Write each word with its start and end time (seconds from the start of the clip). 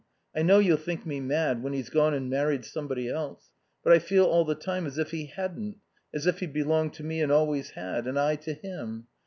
I 0.35 0.41
know 0.41 0.57
you'll 0.57 0.77
think 0.77 1.05
me 1.05 1.19
mad, 1.19 1.61
when 1.61 1.73
he's 1.73 1.91
gone 1.91 2.15
and 2.15 2.27
married 2.27 2.65
somebody 2.65 3.07
else, 3.07 3.51
but 3.83 3.93
I 3.93 3.99
feel 3.99 4.25
all 4.25 4.43
the 4.43 4.55
time 4.55 4.87
as 4.87 4.97
if 4.97 5.11
he 5.11 5.27
hadn't, 5.27 5.77
as 6.11 6.25
if 6.25 6.39
he 6.39 6.47
belonged 6.47 6.95
to 6.95 7.03
me 7.03 7.21
and 7.21 7.31
always 7.31 7.69
had; 7.77 8.07
and 8.07 8.17
I 8.17 8.35
to 8.37 8.53
him. 8.55 9.05